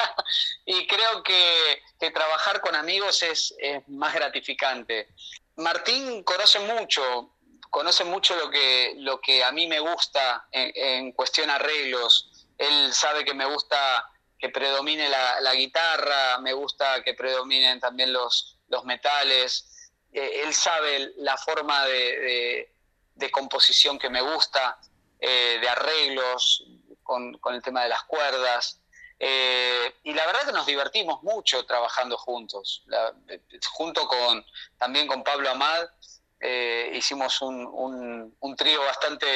[0.66, 5.08] y creo que, trabajar con amigos es, es más gratificante.
[5.56, 7.34] Martín conoce mucho,
[7.70, 12.46] conoce mucho lo que, lo que a mí me gusta en, cuestión arreglos.
[12.58, 14.06] Él sabe que me gusta
[14.38, 19.92] que predomine la, guitarra, me gusta que predominen también los, los metales.
[20.12, 22.74] Eh, él sabe la forma de,
[23.30, 24.78] composición que me gusta,
[25.20, 26.64] eh, de arreglos,
[27.02, 28.80] con, el tema de las cuerdas.
[29.18, 32.84] Eh, y la verdad que nos divertimos mucho trabajando juntos,
[33.72, 34.44] junto con
[34.78, 35.88] también con Pablo Amad,
[36.40, 39.26] eh, hicimos un, un, trío bastante,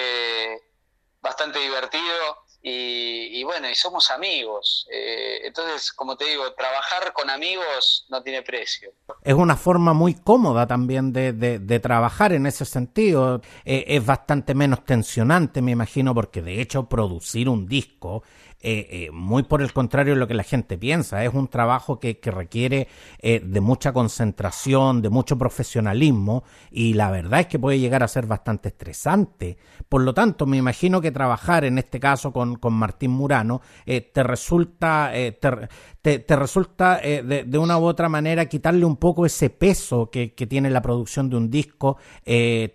[1.21, 4.87] bastante divertido y, bueno, y somos amigos.
[4.91, 8.91] Eh, entonces, como te digo, trabajar con amigos no tiene precio.
[9.23, 13.43] Es una forma muy cómoda también de, de, trabajar en ese sentido.
[13.67, 18.23] Eh, es bastante menos tensionante, me imagino, porque de hecho producir un disco
[18.67, 21.23] eh, eh, muy por el contrario de lo que la gente piensa.
[21.23, 22.89] Es un trabajo que, requiere
[23.21, 28.09] eh, de mucha concentración, de mucho profesionalismo y la verdad es que puede llegar a
[28.09, 29.59] ser bastante estresante.
[29.87, 35.13] Por lo tanto, me imagino que trabajar en este caso con, Martín Murano te resulta,
[35.13, 40.71] te, resulta de, una u otra manera quitarle un poco ese peso que, que tiene
[40.71, 41.99] la producción de un disco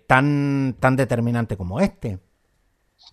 [0.06, 2.29] tan, tan determinante como este.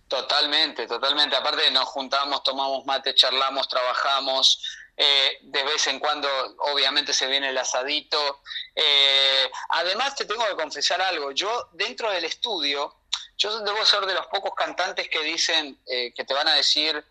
[0.08, 1.36] Totalmente, totalmente.
[1.36, 4.64] Aparte nos juntamos, tomamos mate, charlamos, trabajamos.
[4.96, 6.28] Eh, de vez en cuando,
[6.72, 8.42] obviamente, se viene el asadito.
[8.74, 11.32] Eh, además, te tengo que confesar algo.
[11.32, 12.96] Yo, dentro del estudio,
[13.38, 17.06] yo debo ser de los pocos cantantes que dicen, eh, que te van a decir,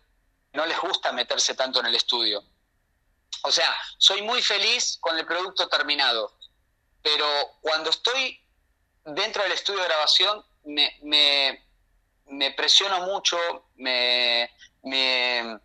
[0.53, 2.43] no les gusta meterse tanto en el estudio.
[3.43, 6.35] O sea, soy muy feliz con el producto terminado,
[7.01, 7.25] pero
[7.61, 8.41] cuando estoy
[9.05, 11.66] dentro del estudio de grabación, me, me
[12.29, 13.37] me presiono mucho,
[13.75, 14.51] me,
[14.83, 15.59] me,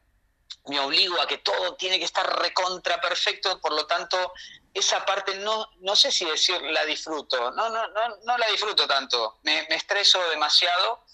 [0.81, 4.33] obligo a que todo tiene que estar recontra perfecto, por lo tanto,
[4.73, 8.87] esa parte no, no sé si decir la disfruto, no, no, no, no la disfruto
[8.87, 11.05] tanto, me, estreso demasiado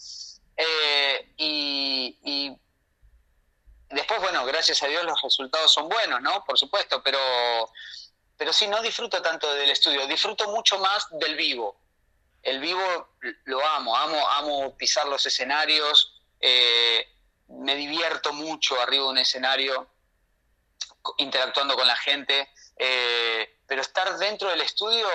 [0.57, 2.53] eh, y,
[3.91, 6.45] después, bueno, gracias a Dios los resultados son buenos, ¿no?
[6.45, 7.19] Por supuesto, pero,
[8.37, 11.77] pero sí, no disfruto tanto del estudio, disfruto mucho más del vivo.
[12.49, 12.81] El vivo
[13.45, 17.07] lo amo, amo, amo pisar los escenarios, eh,
[17.49, 19.89] me divierto mucho arriba de un escenario,
[21.19, 25.07] interactuando con la gente, eh, pero estar dentro del estudio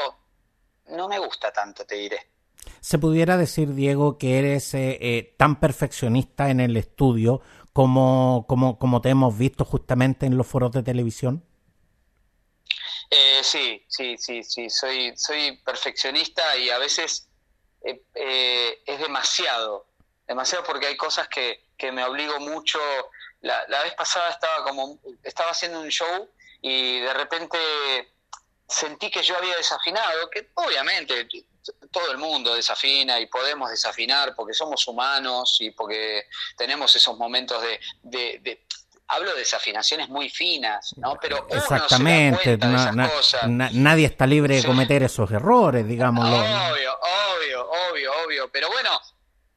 [0.88, 2.34] no me gusta tanto, te diré.
[2.80, 8.78] ¿Se pudiera decir, Diego, que eres eh, eh, tan perfeccionista en el estudio como, como,
[8.78, 11.44] como, te hemos visto justamente en los foros de televisión?
[13.42, 17.28] Sí, sí, sí, sí, soy, soy perfeccionista y a veces
[17.82, 19.88] es demasiado,
[20.28, 22.80] demasiado porque hay cosas que, que me obligo mucho.
[23.42, 26.30] La, la vez pasada estaba como, estaba haciendo un show
[26.62, 27.58] y de repente
[28.68, 31.28] sentí que yo había desafinado, que obviamente
[31.92, 36.28] todo el mundo desafina y podemos desafinar porque somos humanos y porque
[36.58, 37.62] tenemos esos momentos
[38.02, 38.66] de,
[39.08, 41.18] hablo de desafinaciones muy finas, ¿no?
[41.22, 46.38] Pero exactamente, nadie está libre de cometer esos errores, digámoslo.
[46.38, 49.00] Obvio, obvio, obvio, obvio, pero bueno,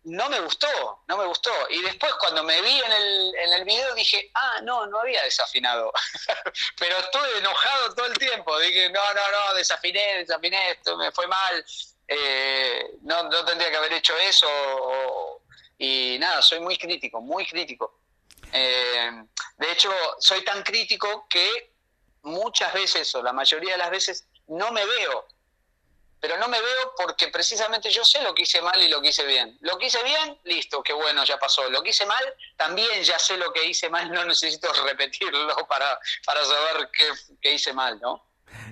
[0.07, 1.51] no me gustó, no me gustó.
[1.71, 5.23] Y después cuando me vi en el, en el video dije, ah, no, no había
[5.25, 5.93] desafinado.
[6.79, 8.57] Pero estuve enojado todo el tiempo.
[8.61, 11.65] Dije, no, no, no, desafiné, desafiné, esto me fue mal.
[12.07, 15.43] Eh, no, no tendría que haber hecho eso.
[15.77, 17.99] y nada, soy muy crítico, muy crítico.
[18.57, 19.11] Eh,
[19.59, 21.75] de hecho, soy tan crítico que
[22.23, 25.27] muchas veces, o la mayoría de las veces, no me veo
[26.21, 29.11] pero no me veo porque precisamente yo sé lo que hice mal y lo que
[29.11, 29.57] hice bien.
[29.61, 31.69] Lo que hice bien, listo, qué bueno, ya pasó.
[31.71, 32.25] Lo que hice mal,
[32.57, 36.89] también ya sé lo que hice mal, no necesito repetirlo para, para saber
[37.41, 38.25] qué, hice mal, ¿no?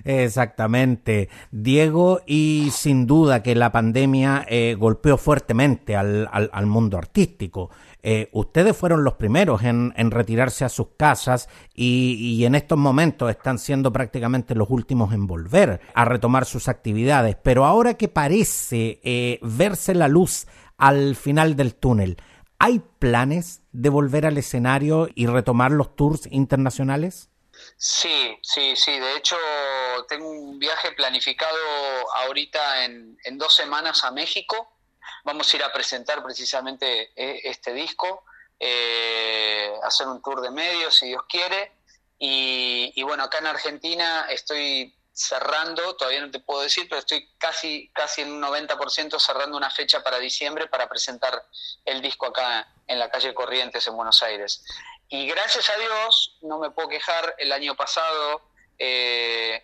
[0.03, 7.69] Exactamente, Diego, y sin duda que la pandemia eh, golpeó fuertemente al, al mundo artístico.
[8.07, 13.57] Eh, ustedes fueron los primeros en, retirarse a sus casas y, en estos momentos están
[13.57, 17.35] siendo prácticamente los últimos en volver a retomar sus actividades.
[17.41, 20.45] Pero ahora que parece eh, verse la luz
[20.77, 22.17] al final del túnel,
[22.59, 27.31] ¿hay planes de volver al escenario y retomar los tours internacionales?
[27.75, 28.99] Sí, sí, sí.
[28.99, 29.35] De hecho,
[30.07, 31.57] tengo un viaje planificado
[32.23, 34.74] ahorita en dos semanas a México
[35.23, 38.25] Vamos a ir a presentar precisamente eh, este disco,
[38.59, 41.73] eh, hacer un tour de medios, si Dios quiere.
[42.17, 47.89] Y, bueno, acá en Argentina estoy cerrando, todavía no te puedo decir, pero estoy casi,
[47.93, 51.45] casi en un 90% cerrando una fecha para diciembre para presentar
[51.85, 54.63] el disco acá en la calle Corrientes en Buenos Aires.
[55.09, 58.41] Y gracias a Dios, no me puedo quejar, el año pasado
[58.77, 59.63] eh,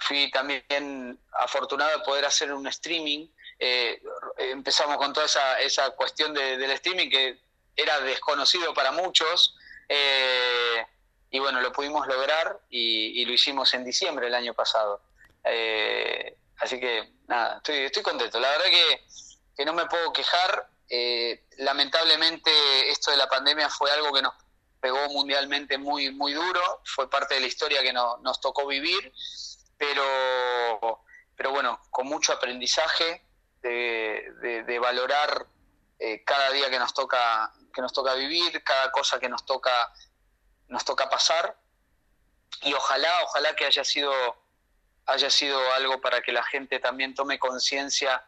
[0.00, 3.28] fui también afortunado de poder hacer un streaming
[3.64, 4.02] eh,
[4.38, 7.38] empezamos con toda esa, esa cuestión del streaming que
[7.76, 9.54] era desconocido para muchos.
[9.88, 10.84] Eh,
[11.30, 15.00] y bueno, lo pudimos lograr y, lo hicimos en diciembre del año pasado.
[15.44, 18.40] Eh, así que nada, estoy, estoy contento.
[18.40, 19.04] La verdad que,
[19.56, 20.68] que no me puedo quejar.
[21.58, 22.50] lamentablemente
[22.90, 24.34] esto de la pandemia fue algo que nos
[24.80, 26.80] pegó mundialmente muy, muy duro.
[26.84, 29.12] Fue parte de la historia que nos tocó vivir.
[29.78, 31.04] Pero,
[31.36, 33.22] pero bueno, con mucho aprendizaje,
[33.62, 35.46] de, valorar
[35.98, 39.92] eh, cada día que nos toca que nos toca vivir, cada cosa que nos toca
[40.68, 41.56] nos toca pasar
[42.62, 44.12] y ojalá ojalá que haya sido
[45.06, 48.24] haya sido algo para que la gente también tome conciencia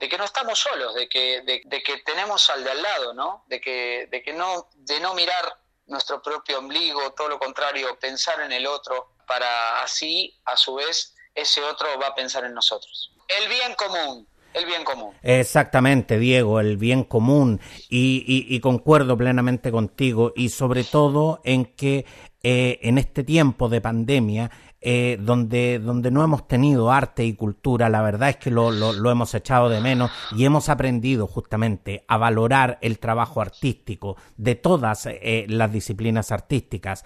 [0.00, 3.44] de que no estamos solos, de que, de, que tenemos al de al lado, ¿no?
[3.48, 8.40] De que, de que no, de no mirar nuestro propio ombligo, todo lo contrario, pensar
[8.40, 13.12] en el otro, para así, a su vez, ese otro va a pensar en nosotros.
[13.28, 15.10] El bien común, el bien común.
[15.22, 17.60] Exactamente, Diego, el bien común.
[17.88, 20.32] Y, y, concuerdo plenamente contigo.
[20.34, 22.04] Y sobre todo en que
[22.42, 24.50] eh, en este tiempo de pandemia,
[24.82, 29.10] eh, donde, donde no hemos tenido arte y cultura, la verdad es que lo, lo,
[29.10, 35.04] hemos echado de menos y hemos aprendido justamente a valorar el trabajo artístico de todas
[35.04, 37.04] eh, las disciplinas artísticas.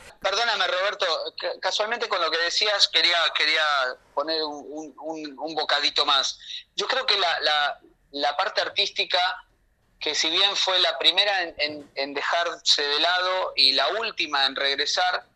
[1.61, 3.65] Casualmente con lo que decías quería, quería
[4.15, 6.39] poner un, un, bocadito más.
[6.75, 7.81] Yo creo que la,
[8.11, 9.19] la, parte artística,
[9.99, 14.57] que si bien fue la primera en, en dejarse de lado y la última en
[14.57, 15.27] regresar,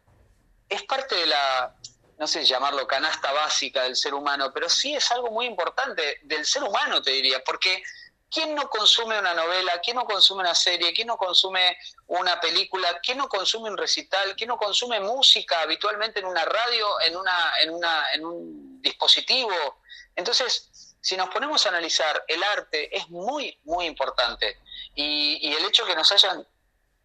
[0.68, 1.74] es parte de la,
[2.18, 6.44] no sé llamarlo canasta básica del ser humano, pero sí es algo muy importante del
[6.44, 7.82] ser humano, te diría, porque
[8.30, 9.80] ¿quién no consume una novela?
[9.82, 10.92] ¿Quién no consume una serie?
[10.92, 11.76] ¿Quién no consume
[12.06, 13.00] una película?
[13.02, 14.34] ¿Quién no consume un recital?
[14.36, 19.80] ¿Quién no consume música habitualmente en una radio, en, una, en, una, en un dispositivo?
[20.14, 24.58] Entonces, si nos ponemos a analizar, el arte es muy, muy importante.
[24.94, 26.46] Y, el hecho que nos hayan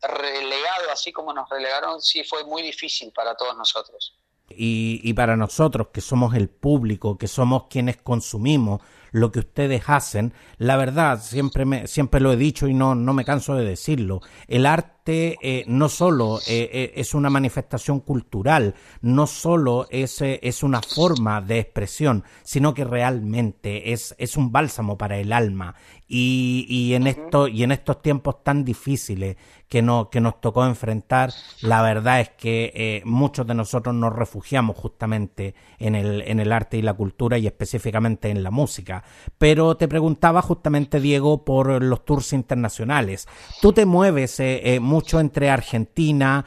[0.01, 4.17] relegado así como nos relegaron, sí fue muy difícil para todos nosotros.
[4.49, 8.81] Y, y para nosotros, que somos el público, que somos quienes consumimos
[9.13, 13.13] lo que ustedes hacen, la verdad, siempre, me, siempre lo he dicho y no, no
[13.13, 18.73] me canso de decirlo, el arte eh, no solo eh, eh, es una manifestación cultural,
[19.01, 24.51] no solo es, eh, es una forma de expresión, sino que realmente es, es un
[24.51, 25.75] bálsamo para el alma.
[26.07, 29.37] Y, y, en esto, y en estos tiempos tan difíciles
[29.73, 34.15] que, no, que nos tocó enfrentar, la verdad es que eh, muchos de nosotros nos
[34.15, 39.03] refugiamos justamente en el, en el arte y la cultura y específicamente en la música.
[39.39, 43.27] Pero te preguntaba justamente, Diego, por los tours internacionales.
[43.63, 46.45] Tú te mueves eh, eh, mucho entre Argentina,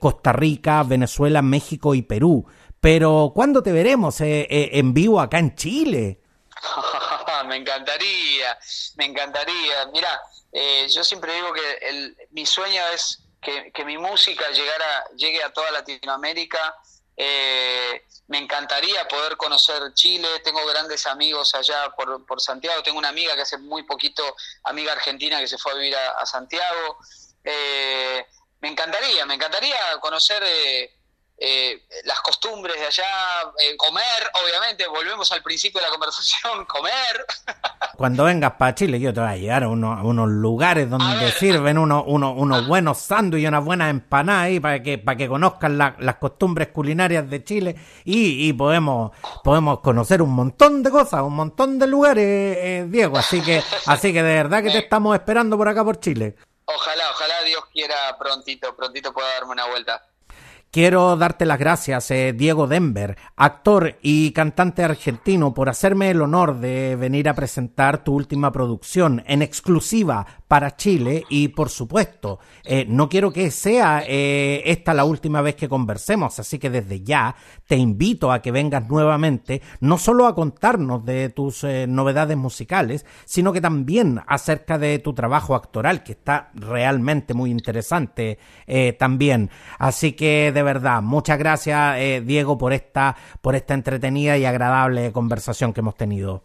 [0.00, 2.46] Costa Rica, Venezuela, México y Perú.
[2.80, 6.21] Pero ¿cuándo te veremos en vivo acá en Chile?
[7.46, 8.58] me encantaría,
[8.96, 9.86] me encantaría.
[9.92, 10.20] Mira,
[10.52, 15.52] eh, yo siempre digo que el, mi sueño es que, mi música llegara, llegue a
[15.52, 16.76] toda Latinoamérica.
[17.16, 23.34] Eh, me encantaría poder conocer Chile, tengo grandes amigos allá por, Santiago, tengo una amiga
[23.34, 24.24] que hace muy poquito,
[24.64, 26.98] amiga argentina que se fue a vivir a, Santiago.
[27.44, 28.24] Eh,
[28.60, 30.42] me encantaría, me encantaría conocer
[31.44, 33.04] eh, eh, las costumbres de allá,
[33.58, 37.26] eh, comer, obviamente, volvemos al principio de la conversación, comer.
[37.96, 41.32] Cuando vengas para Chile, yo te voy a llevar a, uno, a unos lugares donde
[41.32, 45.26] sirven unos, unos, unos buenos sándwiches y unas buenas empanadas ahí para que, para que
[45.26, 47.74] conozcan la, las costumbres culinarias de Chile
[48.04, 49.10] y, y, podemos,
[49.42, 53.18] podemos conocer un montón de cosas, un montón de lugares, eh, Diego.
[53.18, 56.36] Así que, así que de verdad que te estamos esperando por acá por Chile.
[56.66, 60.06] Ojalá, ojalá Dios quiera prontito, prontito pueda darme una vuelta.
[60.74, 66.60] Quiero darte las gracias, eh, Diego Denver, actor y cantante argentino, por hacerme el honor
[66.60, 72.86] de venir a presentar tu última producción en exclusiva para Chile y, por supuesto, eh,
[72.88, 77.36] no quiero que sea eh, esta la última vez que conversemos, así que desde ya
[77.66, 83.52] te invito a que vengas nuevamente, no solo a contarnos de tus novedades musicales, sino
[83.52, 88.38] que también acerca de tu trabajo actoral, que está realmente muy interesante
[88.98, 89.50] también.
[89.78, 95.12] Así que de verdad, muchas gracias, eh, Diego, por esta, por esta entretenida y agradable
[95.12, 96.44] conversación que hemos tenido.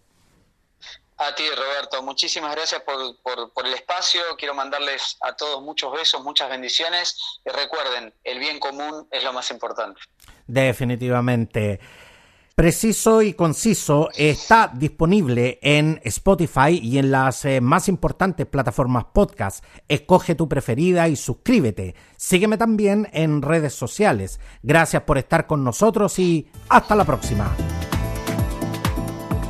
[1.20, 4.22] A ti, Roberto, muchísimas gracias por, por, por, el espacio.
[4.38, 7.40] Quiero mandarles a todos muchos besos, muchas bendiciones.
[7.46, 10.00] Y recuerden, el bien común es lo más importante.
[10.46, 11.80] Definitivamente.
[12.58, 19.64] Preciso y conciso está disponible en Spotify y en las eh, más importantes plataformas podcast.
[19.88, 21.94] Escoge tu preferida y suscríbete.
[22.16, 24.40] Sígueme también en redes sociales.
[24.64, 27.56] Gracias por estar con nosotros y hasta la próxima.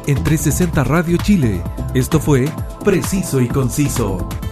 [0.06, 2.52] En 360 Radio Chile, esto fue
[2.84, 4.28] Preciso y Conciso.